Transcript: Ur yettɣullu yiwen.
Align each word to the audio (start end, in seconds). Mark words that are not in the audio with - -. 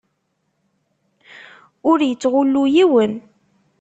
Ur 1.89 1.99
yettɣullu 2.03 2.63
yiwen. 2.73 3.13